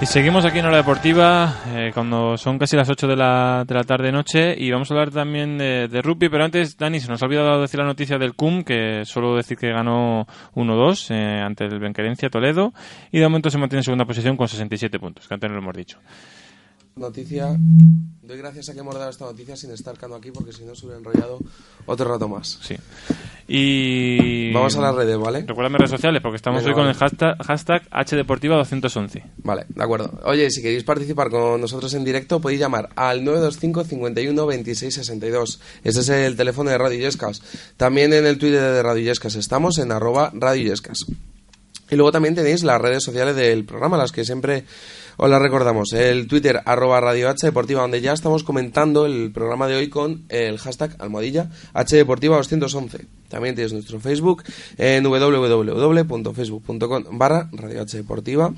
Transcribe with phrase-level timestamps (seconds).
[0.00, 3.74] Y seguimos aquí en Hora Deportiva, eh, cuando son casi las 8 de la, de
[3.74, 7.20] la tarde-noche, y vamos a hablar también de, de, rugby, pero antes, Dani, se nos
[7.20, 10.24] ha olvidado decir la noticia del CUM, que solo decir que ganó
[10.54, 12.72] 1-2 eh, ante el Benquerencia Toledo,
[13.10, 15.62] y de momento se mantiene en segunda posición con 67 puntos, que antes no lo
[15.62, 15.98] hemos dicho
[16.98, 17.56] noticia.
[18.22, 20.74] Doy gracias a que hemos dado esta noticia sin estar cano aquí porque si no
[20.74, 21.38] se hubiera enrollado
[21.86, 22.58] otro rato más.
[22.62, 22.76] Sí.
[23.48, 24.52] Y.
[24.52, 25.44] Vamos a las redes, ¿vale?
[25.46, 29.22] Recuérdame redes sociales porque estamos hoy con el hashtag, hashtag HDeportiva211.
[29.38, 30.20] Vale, de acuerdo.
[30.24, 35.60] Oye, si queréis participar con nosotros en directo podéis llamar al 925 51 26 62.
[35.82, 37.40] Ese es el teléfono de Radio Yescas.
[37.78, 41.06] También en el Twitter de Radio Yescas estamos en arroba Radio Yescas.
[41.90, 44.64] Y luego también tenéis las redes sociales del programa, las que siempre
[45.16, 45.92] os las recordamos.
[45.92, 50.58] El Twitter arroba Radio H donde ya estamos comentando el programa de hoy con el
[50.58, 53.06] hashtag almohadilla H Deportiva 211.
[53.28, 54.42] También tenéis nuestro Facebook
[54.76, 58.52] en www.facebook.com barra Radio H Deportiva.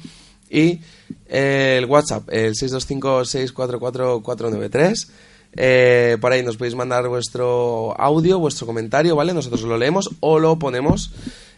[0.50, 0.80] Y
[1.28, 5.08] el WhatsApp, el 625-644-493.
[5.56, 9.32] Eh, por ahí nos podéis mandar vuestro audio, vuestro comentario, ¿vale?
[9.32, 11.12] Nosotros lo leemos o lo ponemos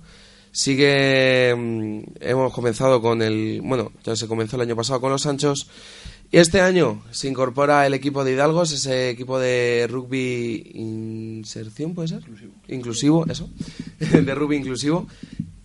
[0.51, 1.53] sigue...
[1.55, 3.61] Mm, hemos comenzado con el...
[3.63, 5.67] Bueno, ya se comenzó el año pasado con los Sanchos.
[6.33, 12.07] Y este año se incorpora el equipo de Hidalgos, ese equipo de rugby inserción, ¿puede
[12.07, 12.19] ser?
[12.19, 12.53] Inclusivo.
[12.69, 13.49] Inclusivo, eso.
[13.99, 15.07] de rugby inclusivo.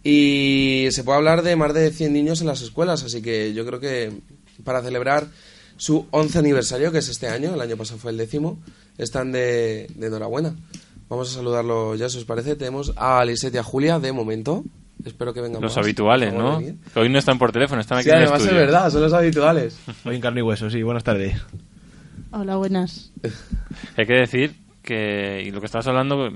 [0.02, 3.64] Y se puede hablar de más de 100 niños en las escuelas, así que yo
[3.64, 4.12] creo que
[4.66, 5.28] para celebrar
[5.78, 8.58] su 11 aniversario, que es este año, el año pasado fue el décimo,
[8.98, 10.54] están de, enhorabuena.
[11.08, 12.56] Vamos a saludarlo ya, si os parece.
[12.56, 14.64] Tenemos a Lisette y a Julia, de momento.
[15.04, 16.60] Espero que vengan Los habituales, ¿no?
[16.94, 19.12] hoy no están por teléfono, están aquí sí, en el además es verdad, son los
[19.12, 19.78] habituales.
[20.04, 20.82] Hoy en carne y hueso, sí.
[20.82, 21.40] Buenas tardes.
[22.32, 23.12] Hola, buenas.
[23.96, 26.30] Hay que decir que, y lo que estabas hablando,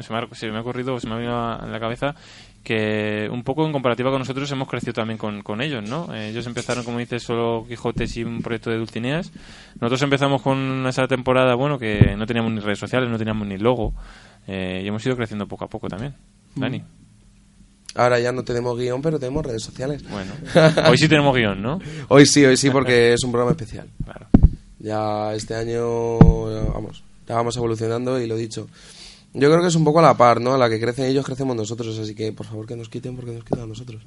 [0.00, 2.14] se me ha, se me ha ocurrido, se me ha venido en la cabeza,
[2.62, 6.14] que un poco en comparativa con nosotros hemos crecido también con, con ellos, ¿no?
[6.14, 9.32] Eh, ellos empezaron, como dices, solo Quijotes y un proyecto de Dulcineas.
[9.80, 13.58] Nosotros empezamos con esa temporada, bueno, que no teníamos ni redes sociales, no teníamos ni
[13.58, 13.94] logo,
[14.46, 16.14] eh, y hemos ido creciendo poco a poco también.
[16.54, 16.82] Dani.
[17.94, 20.02] Ahora ya no tenemos guion, pero tenemos redes sociales.
[20.08, 20.32] Bueno,
[20.88, 21.78] hoy sí tenemos guion, ¿no?
[22.08, 23.88] hoy sí, hoy sí, porque es un programa especial.
[24.04, 24.26] Claro.
[24.78, 28.68] Ya este año, vamos, ya vamos evolucionando y lo dicho.
[29.34, 30.52] Yo creo que es un poco a la par, ¿no?
[30.52, 31.98] A la que crecen ellos, crecemos nosotros.
[31.98, 34.02] Así que, por favor, que nos quiten porque nos quitan a nosotros.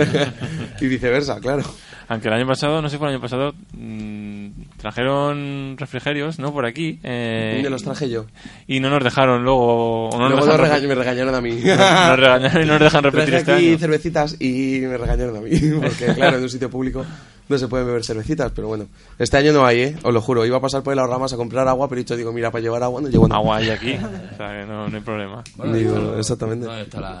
[0.80, 1.62] y viceversa, claro.
[2.08, 6.52] Aunque el año pasado, no sé si fue el año pasado, mmm, trajeron refrigerios, ¿no?
[6.52, 6.98] Por aquí.
[7.04, 8.26] Eh, los traje yo.
[8.66, 10.10] Y no nos dejaron luego...
[10.12, 11.52] No luego nos me regañaron a mí.
[11.64, 15.50] nos regañaron y no nos dejan repetir este aquí cervecitas y me regañaron a mí.
[15.80, 17.06] Porque, claro, en un sitio público
[17.48, 18.86] no se pueden beber cervecitas, pero bueno.
[19.18, 19.96] Este año no hay, ¿eh?
[20.02, 20.44] Os lo juro.
[20.44, 22.62] Iba a pasar por las ramas a comprar agua, pero he dicho, digo, mira, para
[22.62, 23.40] llevar agua no llevo nada.
[23.40, 25.44] Agua hay aquí, o sea que no, no hay problema.
[25.72, 26.66] digo, exactamente.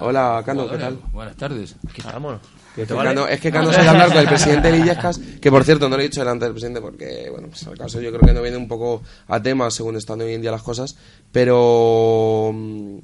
[0.00, 0.98] Hola, Cano, ¿qué tal?
[1.12, 1.76] Buenas tardes.
[1.88, 2.40] Aquí estamos.
[2.76, 5.18] Es que, Cano, es que Cano se va a hablar con el presidente de Illescas,
[5.40, 8.02] que por cierto no lo he dicho delante del presidente porque, bueno, pues al caso
[8.02, 10.62] yo creo que no viene un poco a temas según están hoy en día las
[10.62, 10.94] cosas,
[11.32, 12.98] pero mm,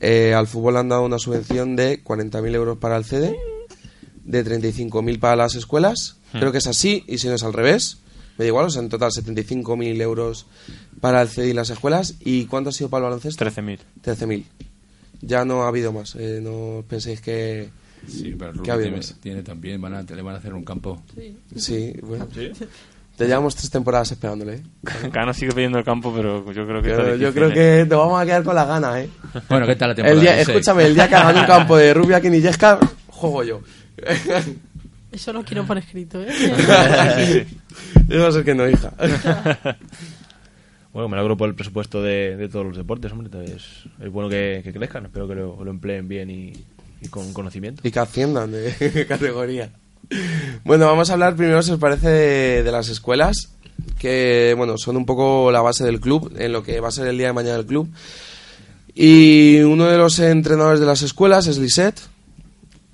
[0.00, 3.36] eh, al fútbol han dado una subvención de 40.000 euros para el CD,
[4.24, 6.38] de 35.000 para las escuelas Hmm.
[6.38, 7.98] Creo que es así, y si no es al revés,
[8.38, 10.46] me da igual, o sea, en total 75.000 euros
[11.00, 12.14] para el CD y las escuelas.
[12.20, 13.44] ¿Y cuánto ha sido para el baloncesto?
[13.44, 13.78] 13.000.
[14.04, 14.44] 13.000.
[15.22, 17.70] Ya no ha habido más, eh, no penséis que,
[18.06, 20.64] Sí, pero el ¿Qué Rubio tiene, tiene también, van a, le van a hacer un
[20.64, 21.02] campo.
[21.56, 22.28] Sí, bueno.
[23.16, 24.56] Te llevamos tres temporadas esperándole.
[24.56, 24.62] ¿eh?
[25.12, 27.54] Cano sigue pidiendo el campo, pero yo creo que está Yo, yo difícil, creo ¿eh?
[27.82, 29.10] que te vamos a quedar con las ganas, ¿eh?
[29.48, 30.14] Bueno, ¿qué tal la temporada?
[30.14, 32.78] El día, escúchame, el día que hagan un campo de Rubia aquí en Illesca,
[33.08, 33.60] juego yo.
[35.16, 36.28] Eso lo quiero por escrito, ¿eh?
[38.28, 38.92] A ser que no, hija.
[40.92, 43.28] Bueno, me alegro por el presupuesto de, de todos los deportes, hombre.
[43.44, 45.04] Es, es bueno que, que crezcan.
[45.04, 46.52] Espero que lo, lo empleen bien y,
[47.02, 47.86] y con conocimiento.
[47.86, 49.70] Y que asciendan de categoría.
[50.64, 53.54] Bueno, vamos a hablar primero, si os parece, de, de las escuelas,
[53.98, 57.06] que, bueno, son un poco la base del club, en lo que va a ser
[57.08, 57.90] el día de mañana del club.
[58.94, 62.00] Y uno de los entrenadores de las escuelas es Lisette,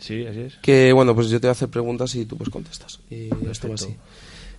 [0.02, 0.56] Sí, así es.
[0.56, 2.98] que, bueno, pues yo te voy a hacer preguntas y tú pues contestas.
[3.08, 3.96] Y esto va así.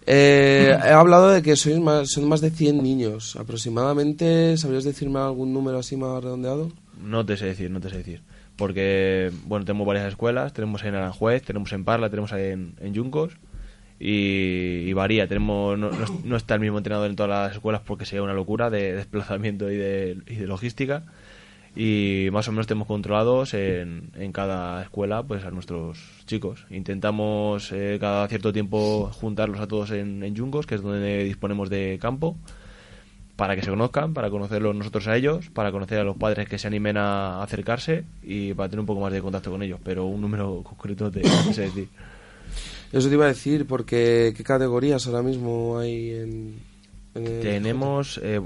[0.06, 4.56] Eh, he hablado de que sois más, son más de 100 niños aproximadamente.
[4.58, 6.72] ¿Sabrías decirme algún número así más redondeado?
[7.02, 8.22] No te sé decir, no te sé decir.
[8.56, 10.54] Porque, bueno, tenemos varias escuelas.
[10.54, 13.34] Tenemos en Aranjuez, tenemos en Parla, tenemos en, en Yuncos.
[14.00, 15.28] Y, y varía.
[15.28, 18.34] Tenemos no, no, no está el mismo entrenador en todas las escuelas porque sería una
[18.34, 21.04] locura de desplazamiento y de, y de logística.
[21.76, 25.98] Y más o menos tenemos controlados en, en cada escuela pues a nuestros
[26.28, 26.66] chicos.
[26.70, 31.70] Intentamos eh, cada cierto tiempo juntarlos a todos en, en Yuncos, que es donde disponemos
[31.72, 32.38] de campo
[33.36, 36.60] para que se conozcan, para conocerlos nosotros a ellos, para conocer a los padres que
[36.60, 40.06] se animen a acercarse y para tener un poco más de contacto con ellos, pero
[40.06, 41.88] un número concreto no sé decir.
[42.92, 46.56] Eso te iba a decir, porque ¿qué categorías ahora mismo hay en...?
[47.16, 48.40] en el- Tenemos eh,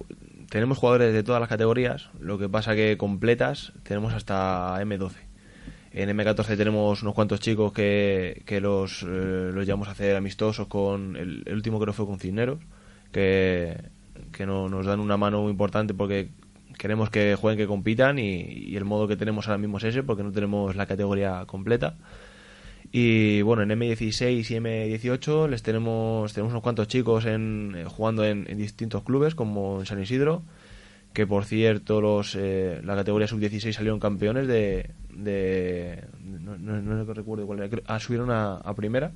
[0.50, 5.12] tenemos jugadores de todas las categorías, lo que pasa que completas tenemos hasta M12.
[5.92, 10.68] En M14 tenemos unos cuantos chicos que, que los, eh, los llevamos a hacer amistosos
[10.68, 12.60] con el, el último creo fue con Cisneros,
[13.12, 13.78] que,
[14.32, 16.30] que no- nos dan una mano muy importante porque
[16.78, 20.04] queremos que jueguen, que compitan y, y el modo que tenemos ahora mismo es ese
[20.04, 21.96] porque no tenemos la categoría completa.
[22.92, 28.24] Y bueno, en M16 y M18 les tenemos, tenemos unos cuantos chicos en, eh, jugando
[28.24, 30.44] en, distintos clubes, como en San Isidro,
[31.14, 34.92] que por cierto los eh, la categoría sub-16 salieron campeones de...
[35.14, 39.12] de no, no, no recuerdo cuál era, ah, subieron a, primera.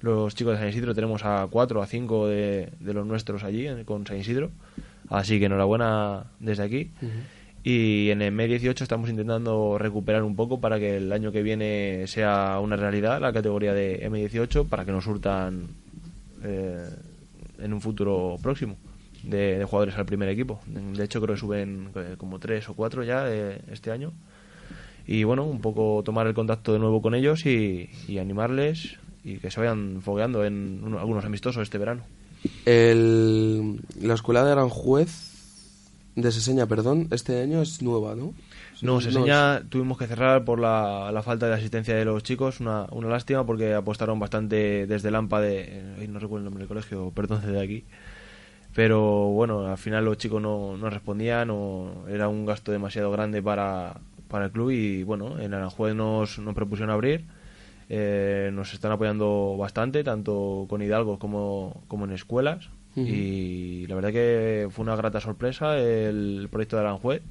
[0.00, 4.06] Los chicos de San Isidro tenemos a cuatro a cinco de, los nuestros allí con
[4.06, 4.50] San Isidro.
[5.08, 6.90] Así que enhorabuena desde aquí.
[7.66, 12.04] Y en el M18 estamos intentando recuperar un poco para que el año que viene
[12.06, 15.68] sea una realidad la categoría de M18 para que nos surtan
[16.42, 16.86] eh,
[17.58, 18.76] en un futuro próximo
[19.22, 20.60] de, de jugadores al primer equipo.
[20.66, 24.12] De hecho creo que suben eh, como tres o cuatro ya eh, este año.
[25.06, 29.36] Y bueno, un poco tomar el contacto de nuevo con ellos y, y animarles y
[29.38, 32.02] que se vayan fogueando en uno- algunos amistosos este verano.
[32.66, 35.33] El- la escuela de Aranjuez,
[36.16, 38.34] de Seseña, perdón, este año es nueva, ¿no?
[38.82, 42.22] No, se es- enseña, tuvimos que cerrar por la, la falta de asistencia de los
[42.22, 45.62] chicos, una, una lástima porque apostaron bastante desde el AMPA de,
[46.02, 47.84] eh, no recuerdo el nombre del colegio, perdón desde aquí,
[48.74, 53.42] pero bueno, al final los chicos no, no respondían o era un gasto demasiado grande
[53.42, 57.24] para, para el club y bueno, en Aranjuez nos, nos propusieron abrir,
[57.88, 64.12] eh, nos están apoyando bastante, tanto con Hidalgo como, como en escuelas Y la verdad
[64.12, 67.22] que fue una grata sorpresa el proyecto de Aranjuez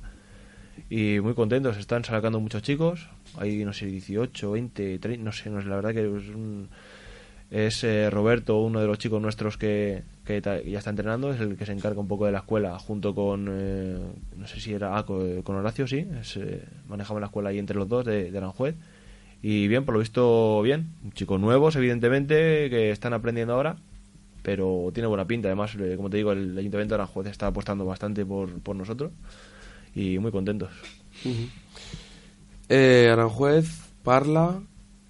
[0.90, 5.50] y muy contentos, están sacando muchos chicos, hay no sé, 18, 20, 30, no sé,
[5.50, 6.70] no sé, la verdad que es, un-
[7.52, 11.56] es eh, Roberto, uno de los chicos nuestros que, que ya está entrenando, es el
[11.56, 13.98] que se encarga un poco de la escuela, junto con, eh,
[14.36, 17.88] no sé si era, co- con, Horacio, sí, eh, manejamos la escuela ahí entre los
[17.88, 18.76] dos de, de Aranjuez.
[19.44, 20.88] Y bien, por lo visto, bien.
[21.14, 23.76] Chicos nuevos, evidentemente, que están aprendiendo ahora,
[24.44, 25.48] pero tiene buena pinta.
[25.48, 29.12] Además, eh, como te digo, el Ayuntamiento de Aranjuez está apostando bastante por, por nosotros
[29.96, 30.70] y muy contentos.
[32.70, 33.68] Eh, Aranjuez,
[34.04, 34.62] Parla,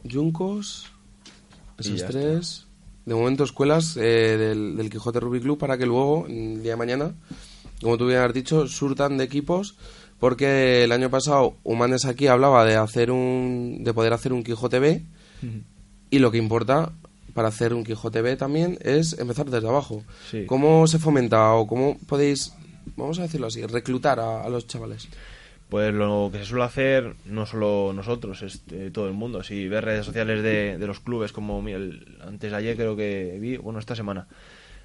[0.04, 0.92] Yuncos,
[1.78, 2.68] esos tres.
[3.06, 6.78] De momento, escuelas eh, del, del Quijote Rugby Club para que luego, el día de
[6.78, 7.14] mañana,
[7.82, 9.76] como tú bien has dicho, surtan de equipos.
[10.20, 14.80] Porque el año pasado Humanes aquí hablaba de hacer un, de poder hacer un Quijote
[14.80, 15.04] B
[16.10, 16.94] y lo que importa
[17.34, 20.04] para hacer un Quijote B también es empezar desde abajo.
[20.30, 20.46] Sí.
[20.46, 22.54] ¿Cómo se fomenta o cómo podéis,
[22.96, 25.08] vamos a decirlo así, reclutar a, a los chavales?
[25.70, 29.42] Pues lo que se suele hacer, no solo nosotros, es eh, todo el mundo.
[29.44, 33.38] Si ves redes sociales de, de los clubes, como el- antes de ayer creo que
[33.42, 34.28] vi, bueno, esta semana,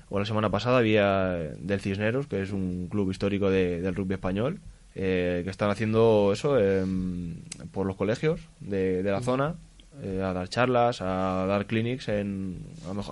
[0.08, 3.94] o la semana pasada había eh, del Cisneros, que es un club histórico de- del
[3.94, 4.60] rugby español,
[4.94, 7.34] eh, que están haciendo eso em,
[7.70, 9.56] por los colegios de, de la zona,
[10.02, 12.62] eh, a dar charlas, a dar clinics, en,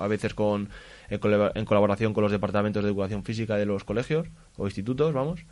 [0.01, 0.69] a, veces con,
[1.09, 5.13] en, colab- en colaboración con los departamentos de educación física de los colegios o institutos,
[5.13, 5.45] vamos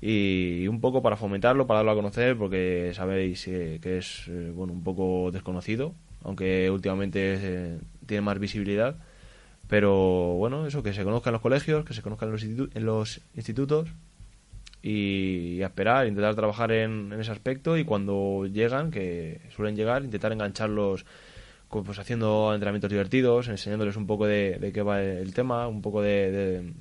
[0.00, 4.52] y un poco para fomentarlo, para darlo a conocer, porque sabéis eh, que es eh,
[4.54, 5.92] bueno un poco desconocido,
[6.22, 8.94] aunque últimamente eh, tiene más visibilidad.
[9.68, 13.88] Pero bueno, eso, que se conozca en los colegios, que se conozca en los institutos
[14.82, 20.32] y, esperar, intentar trabajar en, en ese aspecto y cuando llegan, que suelen llegar, intentar
[20.32, 21.04] engancharlos
[21.68, 26.00] pues haciendo entrenamientos divertidos, enseñándoles un poco de, de qué va el tema, un poco
[26.00, 26.72] de, de,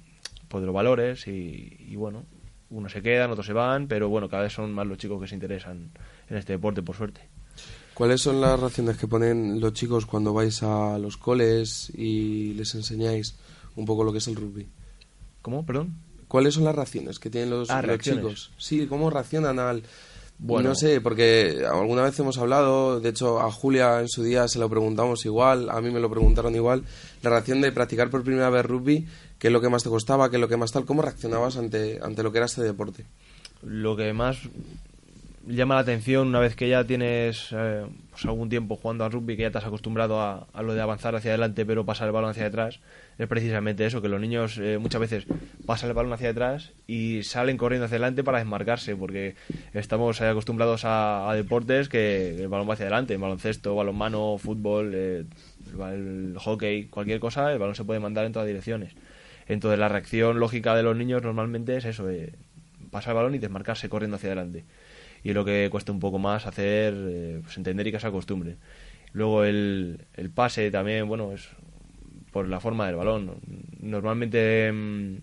[0.48, 2.24] pues, de los valores y, y bueno,
[2.70, 5.27] unos se quedan, otros se van, pero bueno, cada vez son más los chicos que
[5.27, 5.92] se interesan
[6.30, 7.22] en este deporte, por suerte.
[7.94, 12.75] ¿Cuáles son las raciones que ponen los chicos cuando vais a los coles y les
[12.75, 13.36] enseñáis
[13.75, 14.68] un poco lo que es el rugby?
[15.42, 15.66] ¿Cómo?
[15.66, 15.96] ¿Perdón?
[16.27, 18.51] ¿Cuáles son las raciones que tienen los, Ah, los chicos?
[18.57, 19.84] Sí, ¿cómo reaccionan al...?
[20.39, 20.69] Bueno.
[20.69, 24.60] No sé, porque alguna vez hemos hablado, de hecho a Julia en su día se
[24.60, 26.84] lo preguntamos igual, a mí me lo preguntaron igual,
[27.24, 29.07] la reacción de practicar por primera vez rugby,
[29.39, 31.57] qué es lo que más te costaba, qué es lo que más tal, ¿cómo reaccionabas
[31.57, 33.03] ante, ante lo que era este deporte?
[33.63, 34.38] Lo que más
[35.48, 39.36] llama la atención una vez que ya tienes eh, pues algún tiempo jugando al rugby,
[39.36, 42.32] que ya te has acostumbrado a, lo de avanzar hacia adelante pero pasar el balón
[42.32, 42.80] hacia atrás,
[43.18, 45.25] es precisamente eso, que los niños eh, muchas veces
[45.66, 49.36] pasan el balón hacia atrás y salen corriendo hacia adelante para desmarcarse, porque
[49.74, 55.25] estamos eh, acostumbrados a, deportes que el balón va hacia adelante, baloncesto, balonmano, fútbol, eh,
[55.74, 55.82] el,
[56.32, 58.94] el hockey, cualquier cosa, el balón se puede mandar en todas direcciones.
[59.48, 62.06] Entonces la reacción lógica de los niños normalmente es eso,
[62.92, 64.66] pasar el balón y desmarcarse corriendo hacia adelante.
[65.27, 68.07] Y es lo que cuesta un poco más hacer, eh, pues entender y que se
[68.07, 68.55] acostumbren.
[69.12, 71.50] Luego el, el pase también, bueno, es
[72.31, 73.34] por la forma del balón.
[73.81, 75.17] Normalmente mm,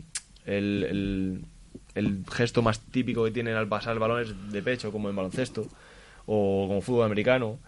[0.45, 1.47] el,
[1.95, 5.17] el, gesto más típico que tienen al pasar el balón es de pecho, como en
[5.17, 5.67] baloncesto
[6.27, 7.59] o como fútbol americano.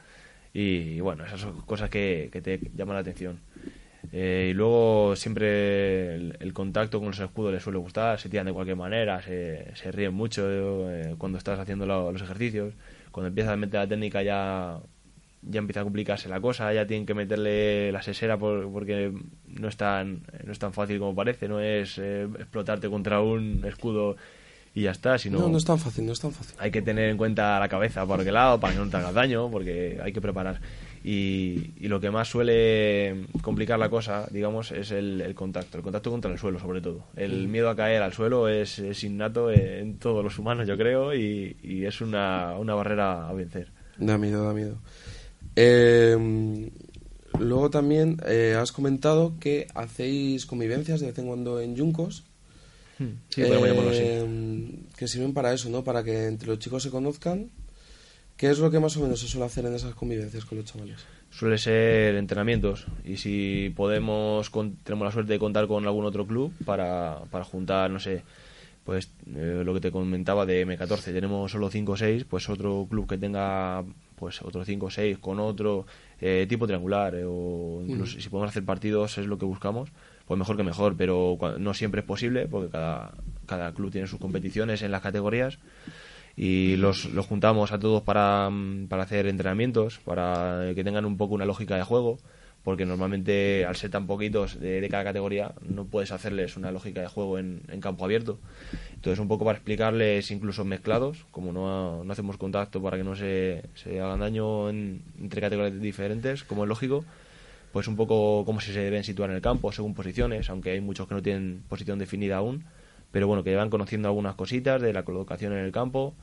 [0.52, 3.40] Y bueno, esas son cosas que, que te llaman la atención.
[4.12, 8.46] Eh, y luego siempre el, el contacto con los escudos les suele gustar, se tiran
[8.46, 10.44] de cualquier manera, se, se ríen mucho
[10.90, 12.74] eh, cuando estás haciendo lo- los ejercicios.
[13.10, 14.78] Cuando empiezas a meter la técnica ya,
[15.42, 19.12] ya empieza a complicarse la cosa, ya tienen que meterle la sesera por- porque
[19.48, 23.62] no es, tan, no es tan fácil como parece, no es eh, explotarte contra un
[23.66, 24.16] escudo
[24.74, 26.54] y ya está, sino No, no es tan fácil, no es tan fácil.
[26.58, 29.14] hay que tener en cuenta la cabeza por aquel lado para que no te hagas
[29.14, 30.60] daño, porque hay que preparar.
[31.08, 35.84] Y, y lo que más suele complicar la cosa, digamos, es el, el contacto, el
[35.84, 37.04] contacto contra el suelo sobre todo.
[37.14, 41.14] El miedo a caer al suelo es, es innato en todos los humanos, yo creo,
[41.14, 43.68] y, y es una, una barrera a vencer.
[43.98, 44.78] Da miedo, da miedo.
[45.54, 46.70] Eh,
[47.38, 52.24] luego también eh, has comentado que hacéis convivencias de vez en cuando en Yuncos.
[53.28, 53.42] Sí,
[53.90, 54.00] así.
[54.02, 55.84] eh, Que sirven para eso, ¿no?
[55.84, 57.50] Para que entre los chicos se conozcan.
[58.36, 60.66] ¿Qué es lo que más o menos se suele hacer en esas convivencias con los
[60.66, 61.04] chavales?
[61.30, 62.86] Suele ser entrenamientos.
[63.04, 67.44] Y si podemos, con- tenemos la suerte de contar con algún otro club para, para
[67.44, 68.22] juntar, no sé,
[68.84, 72.86] pues eh, lo que te comentaba de M14, tenemos solo 5 o 6, pues otro
[72.88, 73.84] club que tenga
[74.16, 75.84] pues otro 5 o 6 con otro
[76.22, 79.90] eh, tipo triangular eh, o incluso si podemos hacer partidos es lo que buscamos,
[80.26, 83.12] pues mejor que mejor, pero no siempre es posible porque cada,
[83.44, 85.58] cada club tiene sus competiciones en las categorías
[86.36, 91.16] y los, los juntamos a todos para, mm, para hacer entrenamientos, para que tengan un
[91.16, 92.18] poco una lógica de juego,
[92.62, 97.00] porque normalmente al ser tan poquitos de, de cada categoría no puedes hacerles una lógica
[97.00, 98.38] de juego en, campo abierto.
[98.94, 103.14] Entonces un poco para explicarles incluso mezclados, como no, no hacemos contacto para que no
[103.14, 107.04] se, se hagan daño en- entre categorías diferentes, como es lógico,
[107.72, 111.06] pues un poco cómo se deben situar en el campo según posiciones, aunque hay muchos
[111.06, 112.64] que no tienen posición definida aún,
[113.10, 116.14] pero bueno, que van conociendo algunas cositas de la colocación en el campo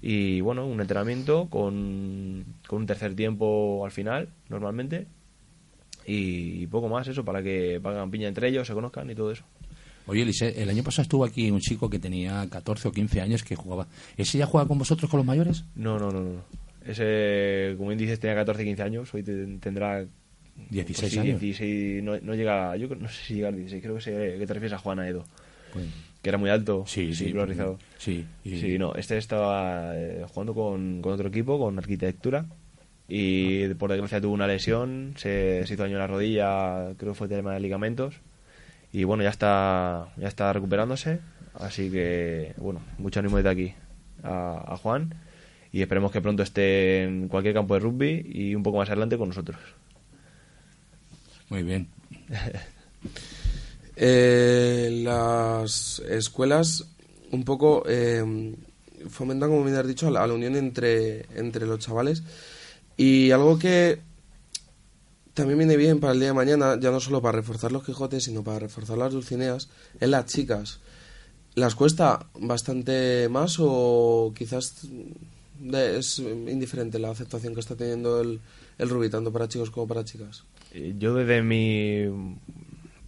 [0.00, 5.06] y bueno, un entrenamiento con, con un tercer tiempo al final, normalmente,
[6.06, 9.44] y poco más eso, para que pagan piña entre ellos, se conozcan y todo eso.
[10.06, 13.42] Oye, Elise, el año pasado estuvo aquí un chico que tenía 14 o 15 años
[13.44, 13.88] que jugaba.
[14.16, 15.64] ¿Ese ya juega con vosotros, con los mayores?
[15.74, 16.40] No, no, no, no.
[16.86, 20.06] Ese, como bien dices, tenía 14, 15 años, hoy te- tendrá...
[20.70, 21.40] 16 pues sí, años.
[21.40, 24.46] 16, no, no llega, yo no sé si llega al 16, creo que, se, que
[24.46, 25.24] te refieres a Juana Edo,
[25.72, 25.84] Pues,
[26.22, 27.26] que era muy alto, sí, sí.
[27.98, 28.26] Sí,
[28.58, 32.46] Sí, no, este estaba eh, jugando con, con otro equipo, con arquitectura,
[33.08, 37.18] y por desgracia tuvo una lesión, se, se hizo daño en la rodilla, creo que
[37.18, 38.16] fue tema de ligamentos,
[38.92, 41.20] y bueno, ya está, ya está recuperándose,
[41.54, 43.74] así que, bueno, mucho ánimo desde aquí
[44.22, 45.14] a, a Juan,
[45.72, 49.18] y esperemos que pronto esté en cualquier campo de rugby y un poco más adelante
[49.18, 49.58] con nosotros.
[51.50, 51.88] Muy bien.
[54.00, 56.84] Eh, las escuelas
[57.32, 58.54] un poco eh,
[59.10, 62.22] fomentan, como bien has dicho, a la, a unión entre, entre los chavales.
[62.96, 63.98] Y algo que
[65.34, 68.24] también viene bien para el día de mañana, ya no solo para reforzar los Quijotes,
[68.24, 70.78] sino para reforzar las Dulcineas, es las chicas.
[71.54, 74.86] ¿Las cuesta bastante más o quizás
[75.72, 78.40] es indiferente la aceptación que está teniendo el,
[78.78, 80.44] el tanto para chicos como para chicas?
[80.72, 82.36] Eh, Yo desde mi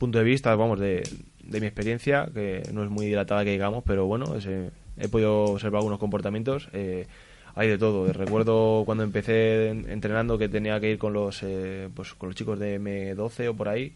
[0.01, 1.09] punto de vista, vamos, de,
[1.45, 5.45] mi experiencia, que no es muy dilatada que digamos, pero bueno, es, eh, he podido
[5.53, 6.69] observar algunos comportamientos.
[6.73, 7.07] eh,
[7.55, 8.13] hay de todo.
[8.13, 12.37] Recuerdo cuando empecé en- entrenando que tenía que ir con los, eh, pues, con los
[12.37, 13.95] chicos de M12 o por ahí.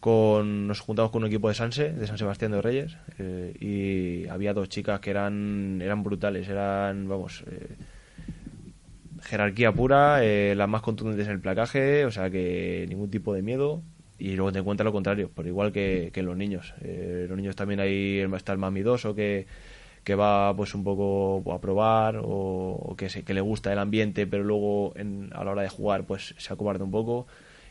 [0.00, 4.28] Con, nos juntamos con un equipo de Sanse, de San Sebastián de Reyes, eh, y
[4.28, 7.76] había dos chicas que eran, eran brutales, eran, vamos, eh,
[9.22, 10.20] jerarquía pura,
[10.54, 13.82] las más contundentes en el placaje, o sea que ningún tipo de miedo.
[14.24, 16.74] Y luego te encuentras lo contrario, por igual que, que en los niños.
[16.80, 19.46] Eh, los niños también ahí está el más miedoso que,
[20.04, 23.80] que va pues un poco a probar o, o que, se- que le gusta el
[23.80, 27.26] ambiente, pero luego en- a la hora de jugar pues se acobarda un poco.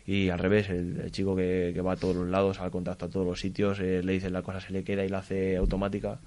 [0.05, 3.05] Y al revés, el, el chico que, que va a todos los lados, al contacto
[3.05, 5.55] a todos los sitios, eh, le dices la cosa, se le queda y la hace
[5.55, 6.19] automática.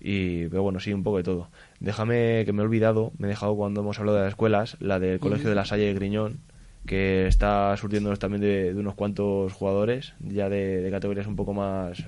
[0.00, 1.48] Y, pero bueno, sí, un poco de todo.
[1.80, 4.98] Déjame que me he olvidado, me he dejado cuando hemos hablado de las escuelas, la
[4.98, 6.38] del Colegio de la Salle de Griñón,
[6.88, 11.52] que está surtiéndonos también de, de unos cuantos jugadores, ya de, de categorías un poco
[11.54, 12.00] más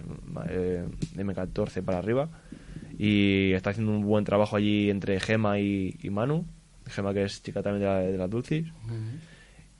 [0.48, 0.84] eh,
[1.14, 2.28] de M14 para arriba.
[2.98, 6.46] Y está haciendo un buen trabajo allí entre Gema y, y Manu.
[6.86, 8.66] Gema, que es chica también de, la, de las Dulcis.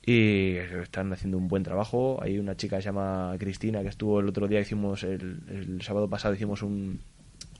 [0.03, 2.19] Y están haciendo un buen trabajo.
[2.21, 5.81] Hay una chica que se llama Cristina que estuvo el otro día, hicimos el, el
[5.83, 6.99] sábado pasado, hicimos un,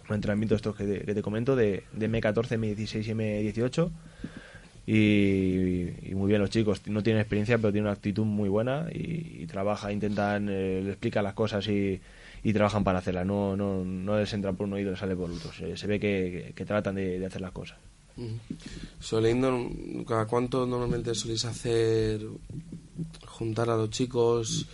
[0.10, 3.92] un entrenamiento de estos que, te- que te comento, de, de M14, M16 y M18.
[4.86, 8.88] Y, y muy bien los chicos, no tienen experiencia, pero tienen una actitud muy buena
[8.92, 12.02] y, y trabaja, intentan, eh, le explican las cosas y,
[12.44, 13.26] y trabajan para hacerlas.
[13.26, 15.52] No, no, no les entra por un oído y les sale por otro.
[15.54, 17.78] Se, se ve que, tratan de, de hacer las cosas.
[19.00, 19.70] Soliendo,
[20.08, 22.22] ¿cada cuánto normalmente soléis hacer
[23.26, 24.68] juntar a los chicos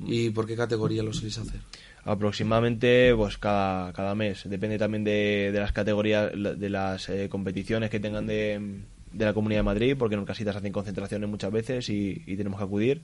[0.00, 1.60] y por qué categoría lo soléis hacer?
[2.04, 7.90] aproximadamente pues cada, cada mes depende también de, de las categorías de las eh, competiciones
[7.90, 8.80] que tengan de,
[9.18, 12.58] de la Comunidad de Madrid porque en casitas hacen concentraciones muchas veces y, y tenemos
[12.58, 13.02] que acudir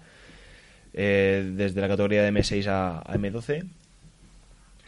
[0.95, 3.65] eh, desde la categoría de M6 a, a M12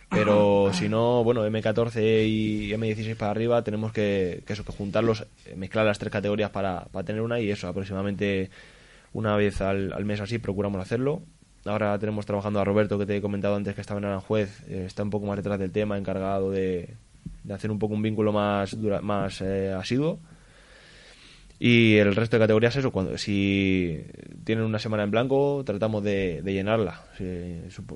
[0.08, 5.26] pero si no, bueno, M14 y M16 para arriba tenemos que, que eso, que juntarlos,
[5.46, 8.48] eh, mezclar las tres categorías para, para tener una y eso, aproximadamente
[9.12, 11.22] una vez al, al mes así procuramos hacerlo.
[11.64, 14.84] Ahora tenemos trabajando a Roberto, que te he comentado antes que estaba en Aranjuez, eh,
[14.86, 16.90] está un poco más detrás del tema, encargado de,
[17.42, 20.20] de hacer un poco un vínculo más, dura- más eh, asiduo.
[21.58, 24.02] Y el resto de categorías, eso, cuando si
[24.44, 27.02] tienen una semana en blanco, tratamos de, de llenarla,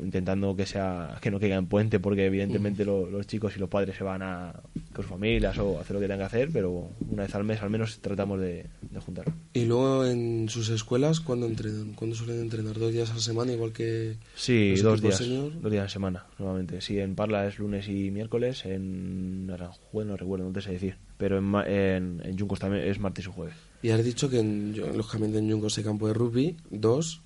[0.02, 3.68] intentando que sea que no caiga en puente, porque evidentemente lo- los chicos y los
[3.68, 4.52] padres se van a
[4.94, 7.44] con sus familias o a hacer lo que tengan que hacer, pero una vez al
[7.44, 9.32] mes al menos tratamos de, de juntarlo.
[9.52, 11.92] Y luego en sus escuelas, ¿cuándo entrenan?
[11.94, 12.78] ¿Cuándo suelen entrenar?
[12.78, 15.18] ¿Dos días a la semana, igual que Sí, dos días,
[15.60, 16.80] dos días en semana, normalmente.
[16.80, 20.96] Sí, en Parla es lunes y miércoles, en Aranjuez no recuerdo, no te sé decir,
[21.18, 23.49] pero en, en, en Yuncos también es martes y jueves.
[23.82, 27.22] Y has dicho que en, lógicamente en Yuncos hay campo de rugby, dos,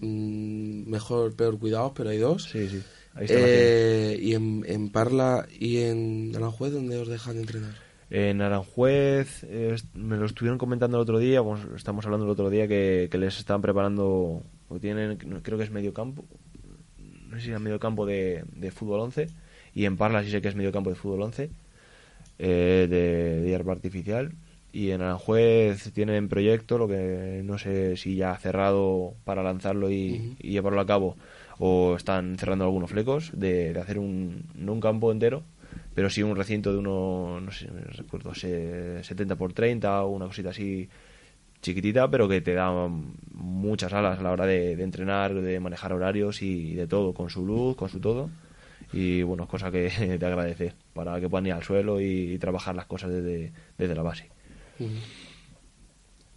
[0.00, 2.44] mm, mejor, peor cuidados, pero hay dos.
[2.44, 2.82] Sí, sí,
[3.14, 3.38] ahí está.
[3.38, 7.88] Eh, y en, en Parla y en Aranjuez, ¿dónde os dejan entrenar?
[8.10, 11.42] En Aranjuez eh, me lo estuvieron comentando el otro día,
[11.76, 15.70] estamos hablando el otro día que, que les estaban preparando, o tienen, creo que es
[15.70, 16.24] medio campo,
[17.28, 19.28] no sé si es medio campo de, de fútbol 11,
[19.74, 21.50] y en Parla sí sé que es medio campo de fútbol 11,
[22.38, 24.32] eh, de, de hierba artificial,
[24.72, 29.90] y en Aranjuez tienen proyecto, lo que no sé si ya ha cerrado para lanzarlo
[29.90, 31.16] y, y llevarlo a cabo,
[31.58, 35.42] o están cerrando algunos flecos, de, de hacer un, no un campo entero,
[35.94, 40.08] pero sí un recinto de uno, no sé, no recuerdo, se- 70 por 30 o
[40.10, 40.88] una cosita así
[41.60, 42.70] chiquitita, pero que te da
[43.32, 47.30] muchas alas a la hora de, de entrenar, de manejar horarios y de todo, con
[47.30, 48.30] su luz, con su todo.
[48.92, 52.38] Y bueno, es cosa que te agradece para que puedan ir al suelo y, y
[52.38, 54.28] trabajar las cosas desde, desde la base.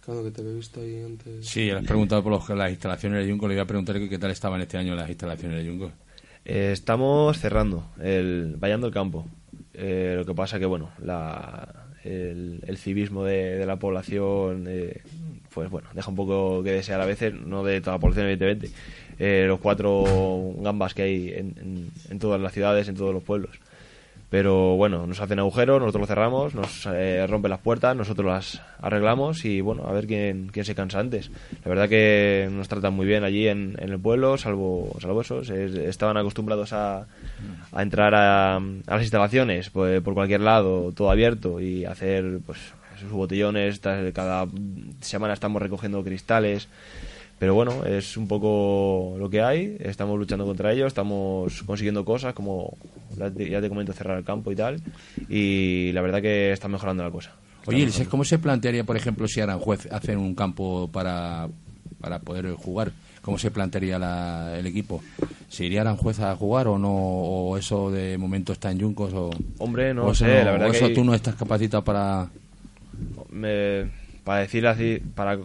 [0.04, 1.46] Claro, que te había visto ahí antes.
[1.46, 3.46] Sí, le has preguntado por los- las instalaciones de Junco.
[3.46, 5.92] Le iba a preguntar que qué tal estaban este año las instalaciones de Junco.
[6.44, 9.26] Eh, estamos cerrando, el, vallando el campo.
[9.74, 15.02] Eh, lo que pasa que, bueno, la, el, el civismo de, de la población, eh,
[15.54, 18.70] pues bueno, deja un poco que desear a veces, no de toda la población, evidentemente.
[19.20, 23.22] Eh, los cuatro gambas que hay en, en- en todas las ciudades, en todos los
[23.22, 23.52] pueblos.
[24.32, 28.62] Pero bueno, nos hacen agujeros, nosotros lo cerramos, nos eh, rompen las puertas, nosotros las
[28.80, 31.30] arreglamos y bueno, a ver quién, quién se cansa antes.
[31.64, 35.44] La verdad que nos tratan muy bien allí en, en el pueblo, salvo, salvo eso.
[35.44, 37.06] se- estaban acostumbrados a,
[37.72, 42.58] a entrar a, a las instalaciones pues, por cualquier lado, todo abierto y hacer pues
[42.98, 43.80] sus botellones.
[44.14, 44.46] Cada
[45.02, 46.68] semana estamos recogiendo cristales.
[47.42, 49.76] Pero bueno, es un poco lo que hay.
[49.80, 52.76] Estamos luchando contra ellos, estamos consiguiendo cosas como
[53.18, 54.80] ya te comento cerrar el campo y tal.
[55.28, 57.32] Y la verdad que está mejorando la cosa.
[57.66, 61.48] Oye, Eliseo, ¿cómo se plantearía, por ejemplo, si Aranjuez hacen un campo para,
[62.00, 62.92] para poder jugar?
[63.22, 65.02] ¿Cómo se plantearía la- el equipo?
[65.48, 66.92] ¿Se iría Aranjuez a jugar o no?
[66.94, 69.12] ¿O eso de momento está en Yuncos?
[69.14, 71.34] O, Hombre, no o eso, sé, la verdad o que eso hay- tú no estás
[71.34, 72.28] capacitado para...
[73.32, 73.90] me-
[74.22, 75.38] para decir así, para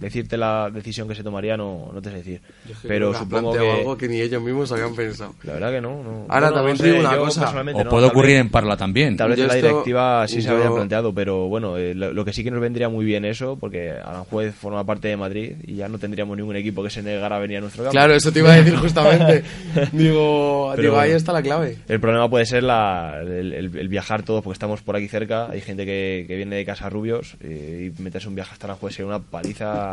[0.00, 2.40] decirte la decisión que se tomaría no, no te sé decir.
[2.86, 5.34] Pero supongo que algo que ni ellos mismos habían pensado.
[5.44, 6.02] la verdad que no.
[6.02, 6.26] no.
[6.28, 7.62] Ahora, Bueno, también no te digo una cosa.
[7.74, 9.16] O puede ocurrir vez- en Parla también.
[9.16, 12.12] Tal vez Yo en la esto- directiva sí se había planteado, pero bueno, eh, lo,
[12.12, 15.52] lo que sí que nos vendría muy bien eso, porque Aranjuez forma parte de Madrid
[15.66, 17.92] y ya no tendríamos ningún equipo que se negara a venir a nuestro campo.
[17.92, 19.44] Claro, eso te iba a decir justamente.
[19.92, 21.76] digo, Pero digo, ahí está la clave.
[21.88, 25.48] El problema puede ser la, el, el- el viajar todos, porque estamos por aquí cerca.
[25.50, 28.94] Hay gente que, que viene de casa Rubios eh, y meterse un viaje hasta Aranjuez
[28.94, 29.89] sería una paliza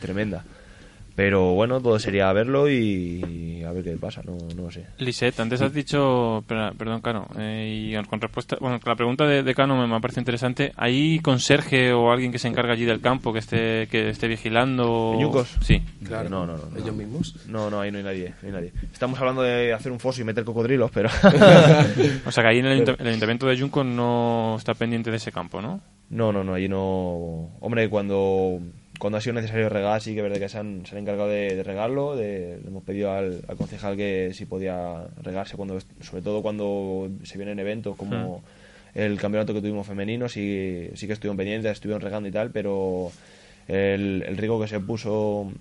[0.00, 0.44] tremenda.
[1.16, 4.86] Pero bueno, todo sería verlo y, a ver qué pasa, no, no sé.
[4.98, 9.44] Lisette, antes has dicho, espera, perdón, Cano, eh, y con respuesta, bueno, la pregunta de,
[9.44, 10.72] de Cano me, me ha parecido interesante.
[10.76, 15.12] ¿Hay conserje o alguien que se encarga allí del campo que esté que esté vigilando?
[15.14, 15.56] ¿En Yuncos?
[15.60, 15.80] Sí.
[16.04, 16.76] Claro, No, no, no, no.
[16.78, 17.36] Ellos mismos.
[17.46, 18.72] No, no, ahí no hay nadie, no hay nadie.
[18.92, 21.08] Estamos hablando de hacer un foso y meter cocodrilos, pero...
[22.26, 25.30] O sea que ahí en el, el ayuntamiento de Yuncos no está pendiente de ese
[25.30, 25.80] campo, ¿no?
[26.10, 27.50] No, no, no, allí no.
[27.60, 28.60] Hombre, cuando,
[29.04, 31.28] cuando ha sido necesario regar, sí que es verdad que se han, se han encargado
[31.28, 32.16] de, de regarlo.
[32.16, 37.10] De, le hemos pedido al, al concejal que si podía regarse, cuando sobre todo cuando
[37.22, 38.42] se vienen eventos como
[38.94, 43.12] el campeonato que tuvimos femenino, sí, sí que estuvieron pendientes, estuvieron regando y tal, pero
[43.68, 45.52] el, el riego que se puso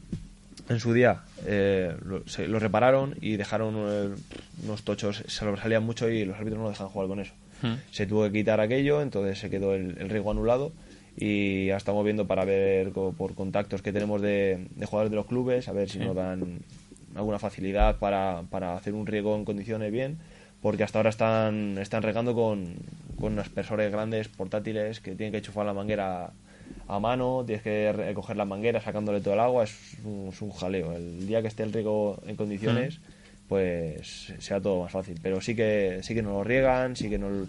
[0.69, 4.09] en su día eh, lo, se- lo repararon y dejaron eh,
[4.63, 7.75] unos tochos, se sobresalían mucho y los árbitros no dejan jugar con eso Hmm.
[7.91, 10.73] se tuvo que quitar aquello, entonces se quedó el, el riego anulado
[11.15, 15.25] y ya estamos viendo para ver por contactos que tenemos de, de jugadores de los
[15.25, 16.59] clubes, a ver si nos dan
[17.15, 20.17] alguna facilidad para, para hacer un riego en condiciones bien,
[20.61, 22.75] porque hasta ahora están, están regando con,
[23.19, 26.31] con aspersores grandes portátiles que tienen que enchufar la manguera
[26.87, 30.51] a mano, tienes que recoger la manguera sacándole todo el agua, es un, es un
[30.51, 30.93] jaleo.
[30.93, 32.99] El día que esté el riego en condiciones,
[33.47, 35.19] pues sea todo más fácil.
[35.21, 37.47] Pero sí que sí que nos lo riegan, sí que nos,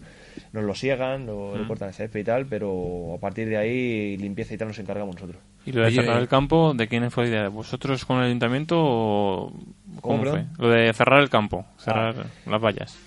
[0.52, 4.16] nos lo siegan, lo, lo cortan el césped y tal, pero a partir de ahí
[4.16, 5.42] limpieza y tal nos encargamos nosotros.
[5.66, 7.42] ¿Y lo de Oye, cerrar el campo, de quién fue la idea?
[7.42, 9.52] ¿De vosotros con el ayuntamiento o
[10.00, 10.44] cómo fue?
[10.59, 12.98] Lo de cerrar el campo, cerrar las vallas.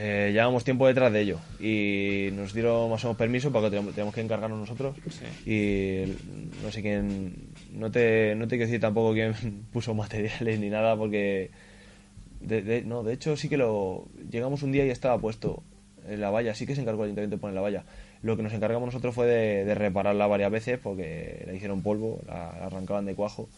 [0.00, 3.94] Eh, llevamos tiempo detrás de ello y nos dieron más o menos permiso porque tenemos,
[3.94, 4.94] tenemos que encargarnos nosotros
[5.44, 6.04] y
[6.62, 7.34] no sé quién
[7.72, 9.34] no te no te quiero decir tampoco quién
[9.72, 11.50] puso materiales ni nada porque
[12.40, 15.62] de, de- no de hecho sí que lo llegamos un día y estaba puesto
[16.08, 17.84] en la valla sí que se encargó el ayuntamiento de poner la valla.
[18.22, 22.56] Lo que nos encargamos nosotros fue de, repararla varias veces porque la hicieron polvo la,
[22.58, 23.48] la arrancaban de cuajo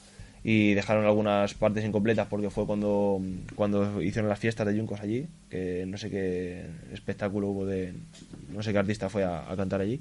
[0.43, 3.21] y dejaron algunas partes incompletas porque fue cuando,
[3.55, 7.93] cuando hicieron las fiestas de Yuncos allí, que no sé qué espectáculo hubo de,
[8.51, 10.01] no sé qué artista fue a, a cantar allí.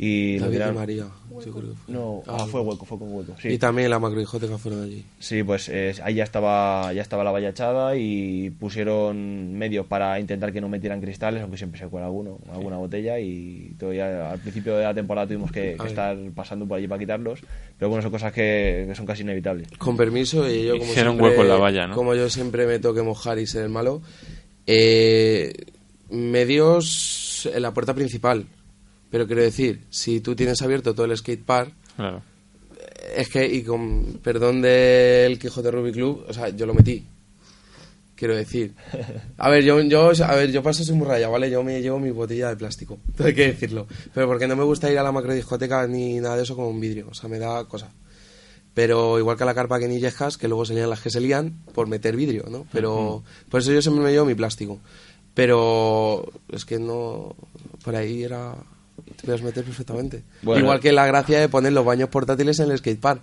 [0.00, 1.92] Y David y María, yo creo que fue.
[1.92, 3.34] No, ah, fue hueco, fue con hueco.
[3.42, 3.48] Sí.
[3.48, 5.04] Y también la macrohijoteca fueron allí.
[5.18, 10.20] Sí, pues eh, ahí ya estaba, ya estaba la valla echada y pusieron medios para
[10.20, 14.38] intentar que no metieran cristales, aunque siempre se cuela alguno, alguna botella y todavía al
[14.38, 17.40] principio de la temporada tuvimos que, que estar pasando por allí para quitarlos,
[17.76, 19.66] pero bueno, son cosas que, que son casi inevitables.
[19.78, 21.96] Con permiso, y yo como Hicieron siempre, hueco en la valla, ¿no?
[21.96, 24.00] Como yo siempre me toque mojar y ser el malo,
[24.64, 25.52] eh,
[26.08, 28.46] medios en la puerta principal.
[29.10, 32.22] Pero quiero decir, si tú tienes abierto todo el skate park, Claro.
[33.16, 37.04] es que, y con perdón del Quijote Rugby Club, o sea, yo lo metí.
[38.14, 38.74] Quiero decir.
[39.36, 41.48] A ver, yo, yo, a ver, yo paso soy muy raya, ¿vale?
[41.50, 42.98] Yo me llevo mi botella de plástico.
[43.16, 43.86] Tengo que decirlo.
[44.12, 46.80] Pero porque no me gusta ir a la macrodiscoteca ni nada de eso con un
[46.80, 47.06] vidrio.
[47.10, 47.90] O sea, me da cosa.
[48.74, 51.10] Pero igual que a la carpa que ni llegas, que luego se lían las que
[51.10, 52.66] se lían por meter vidrio, ¿no?
[52.72, 54.80] Pero por eso yo siempre me llevo mi plástico.
[55.38, 57.36] Pero es que no.
[57.84, 58.56] Por ahí era.
[59.16, 60.24] Te puedes meter perfectamente.
[60.42, 60.62] Bueno.
[60.62, 63.22] Igual que la gracia de poner los baños portátiles en el skatepark.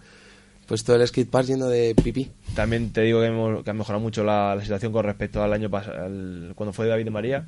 [0.65, 2.31] Pues todo el skatepark lleno de pipí.
[2.55, 5.51] También te digo que, hemos- que ha mejorado mucho la, la situación con respecto al
[5.51, 6.07] año pasado,
[6.55, 7.47] cuando fue David de María,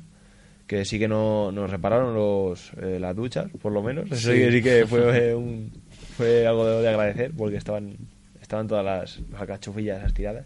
[0.66, 4.04] que sí que no, nos repararon los, eh, las duchas, por lo menos.
[4.12, 5.72] Eso sí, que- sí que fue, eh, un-
[6.18, 7.96] fue algo de, de agradecer, porque estaban,
[8.42, 10.44] estaban todas las, las alcachofillas estiradas.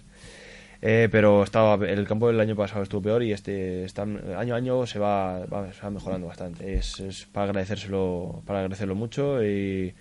[0.84, 4.56] Eh, pero estaba el campo del año pasado estuvo peor y este está, año a
[4.56, 6.74] año se va, va- mejorando bastante.
[6.74, 9.94] Es, es para agradecérselo, para agradecerlo mucho y,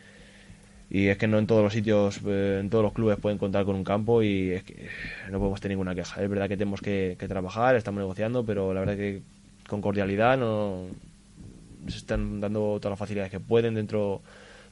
[0.89, 3.65] y es que no en todos los sitios, eh, en todos los clubes pueden contar
[3.65, 4.89] con un campo y es que
[5.31, 6.21] no podemos tener ninguna queja.
[6.23, 9.21] Es verdad que tenemos que, que trabajar, estamos negociando, pero la verdad que
[9.67, 10.85] con cordialidad no
[11.87, 14.21] se están dando todas las facilidades que pueden dentro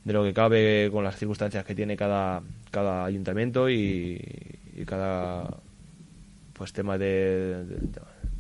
[0.04, 2.42] de lo que cabe con las circunstancias que tiene cada,
[2.72, 4.22] cada ayuntamiento y,
[4.76, 5.48] y cada
[6.60, 7.78] pues temas de, de-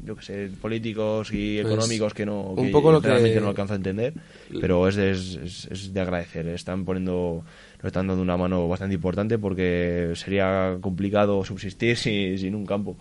[0.06, 3.48] yo que sé políticos y Pues, económicos que no un poco lo que- realmente no
[3.50, 4.14] alcanzo a entender
[4.62, 7.44] pero es, de- es, es- de agradecer están poniendo
[7.78, 12.96] nos están dando una mano bastante importante porque sería complicado subsistir si- sin un campo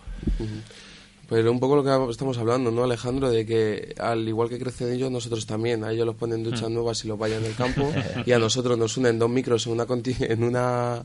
[1.29, 3.29] Pero un poco lo que estamos hablando, ¿no, Alejandro?
[3.29, 5.83] De que al igual que crecen ellos, nosotros también.
[5.83, 7.93] A ellos los ponen duchas nuevas y los vayan en el campo.
[8.25, 11.03] y a nosotros nos unen dos micros en una, conti- en una,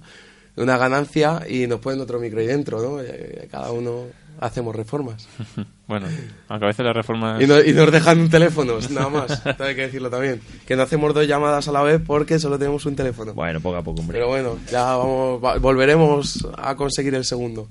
[0.57, 3.01] una ganancia y nos ponen otro micro ahí dentro, ¿no?
[3.01, 4.03] Eh, Cada uno
[4.41, 5.27] hacemos reformas.
[5.87, 6.07] Bueno,
[6.49, 7.43] aunque a veces las reformas...
[7.43, 9.31] Y, no- y nos dejan un teléfono, nada más.
[9.47, 10.41] Esto hay que decirlo también.
[10.67, 13.35] Que no hacemos dos llamadas a la vez porque solo tenemos un teléfono.
[13.35, 17.69] bueno poco a poco hombre Pero bueno, ya vamos, va- volveremos a conseguir el segundo.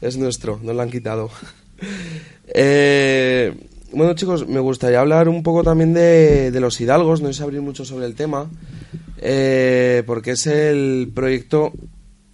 [0.00, 1.30] Es nuestro, nos lo han quitado.
[2.46, 3.54] Eh,
[3.92, 7.20] bueno, chicos, me gustaría hablar un poco también de, de los hidalgos.
[7.22, 8.48] No sé abrir mucho sobre el tema,
[9.18, 11.72] eh, porque es el proyecto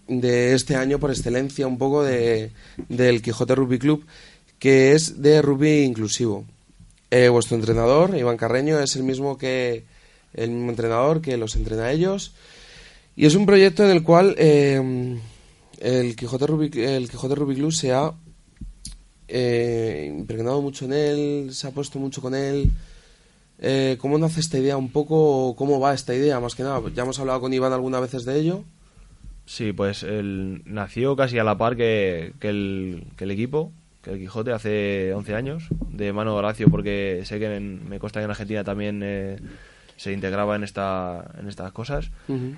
[0.09, 2.51] de este año por excelencia, un poco de,
[2.89, 4.05] del Quijote Rugby Club,
[4.59, 6.45] que es de rugby inclusivo.
[7.11, 9.85] Eh, vuestro entrenador, Iván Carreño, es el mismo que
[10.35, 12.33] el mismo entrenador que los entrena a ellos.
[13.17, 15.19] Y es un proyecto en el cual eh,
[15.79, 18.13] el Quijote Rugby, el Quijote Rugby Club se ha
[19.29, 22.71] eh, impregnado mucho en él, se ha puesto mucho con él.
[23.61, 25.55] Eh, ¿Cómo nace esta idea un poco?
[25.57, 26.41] ¿Cómo va esta idea?
[26.41, 28.65] Más que nada, ya hemos hablado con Iván algunas veces de ello.
[29.47, 34.13] Sí, pues él nació casi a la par que, que el, que el equipo, que
[34.13, 38.21] el Quijote, hace 11 años, de mano de Horacio, porque sé que en- me consta
[38.21, 39.37] que en Argentina también eh,
[39.97, 42.11] se integraba en, esta, en estas cosas.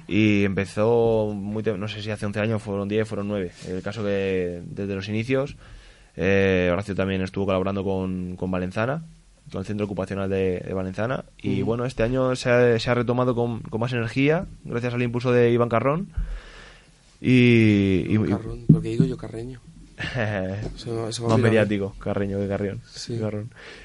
[0.08, 3.50] Y empezó, muy no sé si hace 11 años, fueron 10, fueron 9.
[3.68, 5.56] El caso que desde los inicios,
[6.16, 9.02] eh, Horacio también estuvo colaborando con, con Valenzana,
[9.52, 11.24] con el centro ocupacional de, de Valenzana.
[11.42, 15.02] Y bueno, este año se ha, se ha retomado con, con más energía, gracias al
[15.02, 16.08] impulso de Iván Carrón.
[17.20, 19.60] Y, y- y- Carrón, porque digo yo Carreño.
[21.28, 22.80] Más mediático, Carreño que Carrión.
[22.86, 23.18] Sí.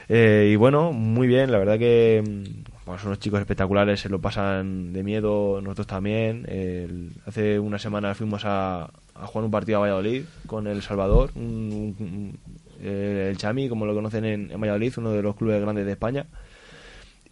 [0.10, 4.10] Eh, y bueno, muy bien, la verdad que mm, bueno, son unos chicos espectaculares, se
[4.10, 6.46] lo pasan de miedo, nosotros también.
[6.50, 11.32] El- hace una semana fuimos a, a jugar un partido a Valladolid con El Salvador,
[11.36, 12.40] un- un- un-
[12.82, 15.92] eh, el Chami, como lo conocen en, en Valladolid, uno de los clubes grandes de
[15.94, 16.26] España.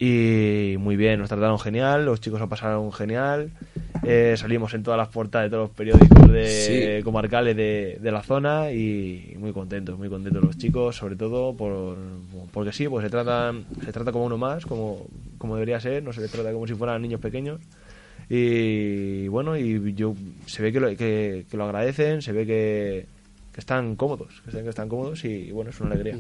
[0.02, 3.52] Y muy bien, nos trataron genial, los chicos lo pasaron genial.
[4.04, 7.04] Eh, salimos en todas las portadas de todos los periódicos de Sí.
[7.04, 11.98] comarcales de, de la zona y muy contentos, muy contentos los chicos, sobre todo por,
[12.54, 15.06] porque sí, pues se tratan, se trata como uno más, como,
[15.38, 17.60] como debería ser, no se les trata como si fueran niños pequeños.
[18.30, 20.14] Y bueno, y yo
[20.46, 23.06] se ve que lo, que, que lo agradecen, se ve que,
[23.52, 26.16] que están cómodos, que están, que están cómodos y bueno, es una alegría.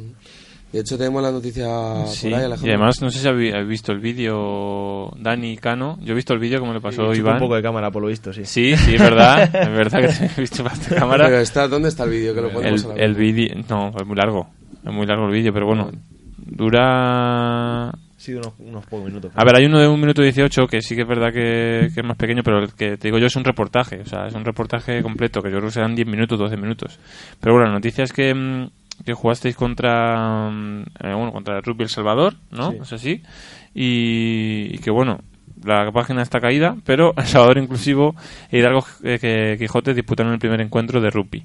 [0.71, 2.67] De hecho, tenemos la noticia Sí, por ahí, Alejandro.
[2.67, 5.97] y además no sé si habéis visto el vídeo Dani Cano.
[6.01, 7.33] Yo he visto el vídeo como le pasó Y chupa Iván.
[7.35, 8.45] un poco de cámara, por lo visto, sí.
[8.45, 9.43] Sí, sí, es verdad.
[9.55, 11.25] es verdad que he visto bastante cámara.
[11.25, 12.35] Pero está, ¿dónde está el vídeo?
[12.35, 14.47] Que lo ponemos el, a la el vídeo no es muy largo
[14.85, 15.89] es muy largo el vídeo pero bueno
[16.37, 19.31] dura Sí, unos, unos pocos minutos.
[19.33, 22.01] a ver hay uno de un minuto 18 que sí que es verdad que, que
[22.01, 24.33] es más pequeño pero el que te digo yo es un reportaje o sea es
[24.35, 26.99] un reportaje completo que yo creo que serán 10 minutos 12 minutos
[27.39, 28.69] pero bueno la noticia es que mm,
[29.05, 32.71] que jugasteis contra mm, eh, bueno contra el Rugby El Salvador ¿no?
[32.71, 32.77] Sí.
[32.81, 33.23] es así
[33.73, 35.19] y, y que bueno
[35.63, 38.15] la página está caída, pero El Salvador Inclusivo
[38.51, 41.43] e Hidalgo eh, que Quijote disputaron el primer encuentro de rugby.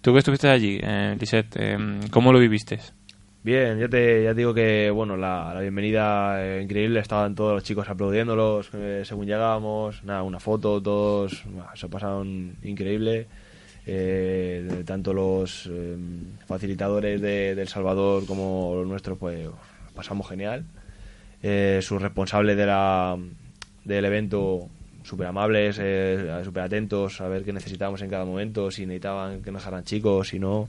[0.00, 1.78] Tú que estuviste allí, eh, Lisette, eh,
[2.10, 2.80] ¿cómo lo viviste?
[3.44, 7.54] Bien, ya te, ya te digo que bueno, la, la bienvenida eh, increíble, estaban todos
[7.54, 13.26] los chicos aplaudiéndolos eh, según llegábamos, nada, una foto, todos bah, se pasaron increíble.
[13.86, 15.96] Eh, tanto los eh,
[16.46, 19.48] facilitadores de, de El Salvador como los nuestros, pues
[19.94, 20.64] pasamos genial.
[21.42, 23.18] Eh, sus responsables de la,
[23.84, 24.68] del evento,
[25.02, 29.50] súper amables, eh, súper atentos a ver qué necesitábamos en cada momento, si necesitaban que
[29.50, 30.68] nos dejaran chicos, si no.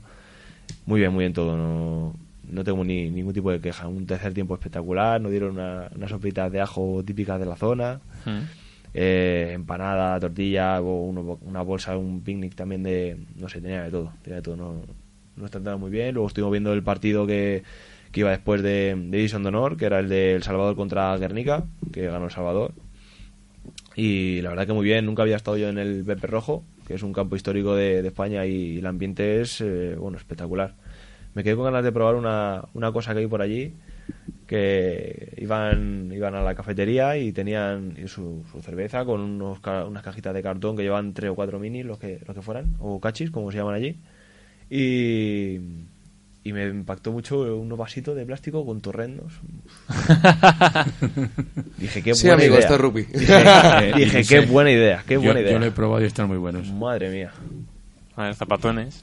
[0.86, 1.56] Muy bien, muy bien todo.
[1.56, 2.14] No,
[2.50, 3.86] no tengo ni, ningún tipo de queja.
[3.86, 5.20] Un tercer tiempo espectacular.
[5.20, 8.00] Nos dieron una- unas sopitas de ajo típicas de la zona.
[8.24, 8.63] Mm.
[8.94, 13.18] Eh, empanada, tortilla, uno- una bolsa, un picnic también de.
[13.36, 14.12] No sé, tenía de todo.
[14.22, 14.56] Tenía de todo.
[14.56, 14.74] No,
[15.36, 16.14] nos trataron muy bien.
[16.14, 17.62] Luego estuvimos viendo el partido que,
[18.12, 21.16] que iba después de, de División de Honor, que era el de El Salvador contra
[21.18, 22.72] Guernica, que ganó El Salvador.
[23.96, 26.94] Y la verdad que muy bien, nunca había estado yo en el Pepe Rojo, que
[26.94, 30.74] es un campo histórico de, de España y el ambiente es eh, bueno espectacular.
[31.34, 33.72] Me quedé con ganas de probar una, una cosa que hay por allí,
[34.46, 40.02] que iban, iban a la cafetería y tenían su, su cerveza con unos, ca- unas
[40.02, 43.00] cajitas de cartón que llevan tres o cuatro minis, los que, los que fueran, o
[43.00, 43.96] cachis, como se llaman allí.
[44.70, 45.60] Y,
[46.44, 49.32] y me impactó mucho unos vasitos de plástico con torrendos.
[51.78, 52.68] dije, qué Sí, buena amigo, idea.
[52.68, 53.12] esto es.
[53.12, 54.34] Dije, dije, Sí.
[54.34, 55.58] qué buena idea, qué Yo, buena yo idea.
[55.58, 56.70] lo he probado y están muy buenos.
[56.72, 57.32] Madre mía.
[58.16, 59.02] A ver, zapatones.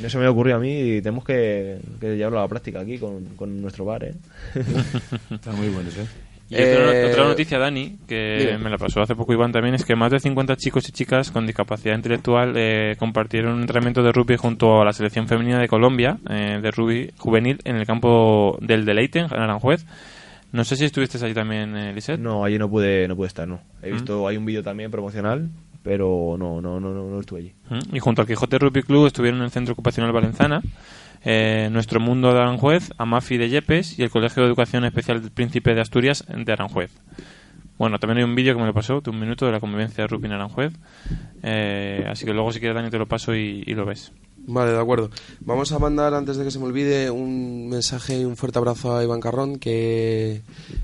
[0.00, 2.98] No se me ocurrió a mí y tenemos que, que llevarlo a la práctica aquí
[2.98, 4.14] con, con nuestro bar, ¿eh?
[5.30, 6.06] Están muy buenos, ¿eh?
[6.50, 8.58] Y otra, Eh, otra noticia, Dani, que dime.
[8.64, 11.30] me la pasó hace poco Iván también, es que más de 50 chicos y chicas
[11.30, 15.68] con discapacidad intelectual eh, compartieron un entrenamiento de rugby junto a la selección femenina de
[15.68, 19.84] Colombia, eh, de rugby juvenil, en el campo del Deleite, en Aranjuez.
[20.50, 22.18] No sé si estuviste allí también, eh, Lisette.
[22.18, 23.56] No, allí no pude, no pude estar, no.
[23.56, 23.84] Mm.
[23.84, 25.50] He visto, hay un vídeo también promocional,
[25.88, 27.52] pero no, no, no, no, no estuve allí.
[27.94, 30.60] Y junto al Quijote Rugby Club estuvieron en el Centro Ocupacional Valenzana,
[31.24, 35.30] eh, Nuestro Mundo de Aranjuez, Amafi de Yepes y el Colegio de Educación Especial del
[35.30, 36.90] Príncipe de Asturias de Aranjuez.
[37.78, 40.04] Bueno, también hay un vídeo que me lo pasó de un minuto de la convivencia
[40.04, 40.74] de rugby en Aranjuez.
[41.42, 44.12] Eh, así que luego si quieres Dani te lo paso y, y lo ves.
[44.46, 45.08] Vale, de acuerdo.
[45.40, 48.94] Vamos a mandar, antes de que se me olvide, un mensaje y un fuerte abrazo
[48.94, 50.42] a Iván Carrón, que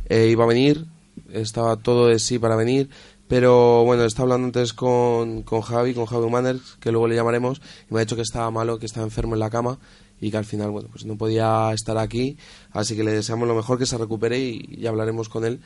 [0.08, 0.86] eh, iba a venir,
[1.30, 2.88] estaba todo de sí para venir,
[3.35, 7.61] pero bueno, está hablando antes con, con Javi, con Javi Manners, que luego le llamaremos,
[7.90, 9.81] y me ha dicho que estaba malo, que estaba enfermo en la cama,
[10.20, 12.38] y que al final, bueno, pues no podía estar aquí,
[12.70, 15.61] así que le deseamos lo mejor, que se recupere y ya hablaremos con él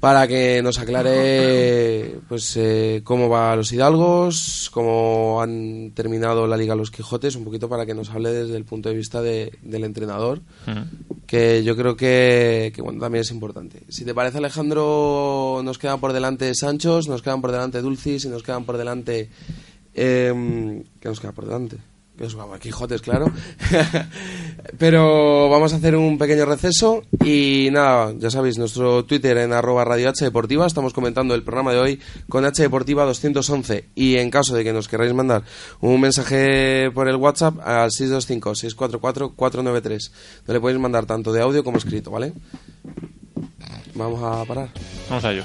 [0.00, 6.74] para que nos aclare pues eh, cómo va los Hidalgos, cómo han terminado la Liga
[6.74, 9.84] Los Quijotes, un poquito para que nos hable desde el punto de vista de- del
[9.84, 10.40] entrenador,
[11.26, 13.82] que yo creo que, que, bueno, también es importante.
[13.88, 18.28] Si te parece Alejandro, nos quedan por delante Sanchos, nos quedan por delante Dulcis y
[18.28, 19.30] nos quedan por delante...
[19.94, 21.76] Eh, ¿Qué nos queda por delante?
[22.16, 23.30] Que nos queda Quijotes, claro.
[24.78, 29.84] Pero vamos a hacer un pequeño receso y nada, ya sabéis, nuestro Twitter en arroba
[29.84, 31.98] Radio Deportiva, estamos comentando el programa de hoy
[32.28, 35.42] con H Deportiva 211 y en caso de que nos queráis mandar
[35.80, 40.10] un mensaje por el WhatsApp al 625-644-493,
[40.46, 42.34] donde podéis mandar tanto de audio como escrito, ¿vale?
[43.94, 44.68] Vamos a parar.
[45.08, 45.44] Vamos a ello.